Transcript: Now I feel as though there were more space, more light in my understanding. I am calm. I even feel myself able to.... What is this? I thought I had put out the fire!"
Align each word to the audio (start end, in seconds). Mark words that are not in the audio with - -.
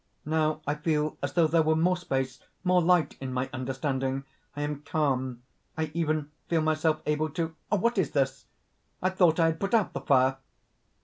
Now 0.25 0.61
I 0.65 0.73
feel 0.73 1.15
as 1.21 1.33
though 1.33 1.45
there 1.45 1.61
were 1.61 1.75
more 1.75 1.95
space, 1.95 2.39
more 2.63 2.81
light 2.81 3.15
in 3.21 3.31
my 3.31 3.51
understanding. 3.53 4.23
I 4.55 4.63
am 4.63 4.81
calm. 4.81 5.43
I 5.77 5.91
even 5.93 6.31
feel 6.47 6.61
myself 6.61 7.03
able 7.05 7.29
to.... 7.29 7.53
What 7.69 7.99
is 7.99 8.09
this? 8.09 8.47
I 9.03 9.11
thought 9.11 9.39
I 9.39 9.45
had 9.45 9.59
put 9.59 9.75
out 9.75 9.93
the 9.93 10.01
fire!" 10.01 10.37